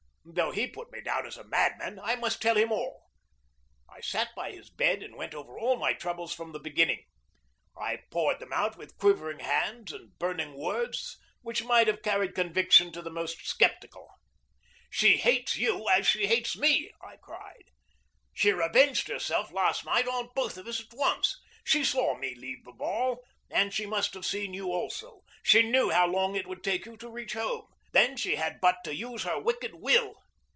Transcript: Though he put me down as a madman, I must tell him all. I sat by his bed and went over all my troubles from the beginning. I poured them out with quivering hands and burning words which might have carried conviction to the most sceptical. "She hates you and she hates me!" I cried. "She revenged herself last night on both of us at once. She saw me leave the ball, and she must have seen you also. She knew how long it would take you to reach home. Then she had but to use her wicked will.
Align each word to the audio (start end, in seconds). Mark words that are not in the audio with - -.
Though 0.23 0.51
he 0.51 0.67
put 0.67 0.91
me 0.91 1.01
down 1.01 1.25
as 1.25 1.35
a 1.35 1.43
madman, 1.43 1.97
I 1.99 2.15
must 2.15 2.43
tell 2.43 2.55
him 2.55 2.71
all. 2.71 3.09
I 3.89 4.01
sat 4.01 4.29
by 4.35 4.51
his 4.51 4.69
bed 4.69 5.01
and 5.01 5.15
went 5.15 5.33
over 5.33 5.57
all 5.57 5.77
my 5.77 5.93
troubles 5.93 6.31
from 6.31 6.51
the 6.51 6.59
beginning. 6.59 7.03
I 7.75 8.01
poured 8.11 8.37
them 8.39 8.53
out 8.53 8.77
with 8.77 8.99
quivering 8.99 9.39
hands 9.39 9.91
and 9.91 10.15
burning 10.19 10.53
words 10.53 11.17
which 11.41 11.63
might 11.65 11.87
have 11.87 12.03
carried 12.03 12.35
conviction 12.35 12.91
to 12.91 13.01
the 13.01 13.09
most 13.09 13.47
sceptical. 13.57 14.07
"She 14.91 15.17
hates 15.17 15.55
you 15.57 15.87
and 15.87 16.05
she 16.05 16.27
hates 16.27 16.55
me!" 16.55 16.91
I 17.01 17.17
cried. 17.17 17.71
"She 18.31 18.51
revenged 18.51 19.07
herself 19.07 19.51
last 19.51 19.85
night 19.85 20.07
on 20.07 20.29
both 20.35 20.55
of 20.55 20.67
us 20.67 20.79
at 20.79 20.93
once. 20.93 21.35
She 21.65 21.83
saw 21.83 22.15
me 22.15 22.35
leave 22.35 22.63
the 22.63 22.73
ball, 22.73 23.23
and 23.49 23.73
she 23.73 23.87
must 23.87 24.13
have 24.13 24.27
seen 24.27 24.53
you 24.53 24.67
also. 24.71 25.23
She 25.41 25.63
knew 25.63 25.89
how 25.89 26.05
long 26.05 26.35
it 26.35 26.45
would 26.47 26.63
take 26.63 26.85
you 26.85 26.95
to 26.97 27.09
reach 27.09 27.33
home. 27.33 27.65
Then 27.93 28.15
she 28.15 28.35
had 28.37 28.61
but 28.61 28.77
to 28.85 28.95
use 28.95 29.23
her 29.23 29.37
wicked 29.37 29.75
will. 29.75 30.15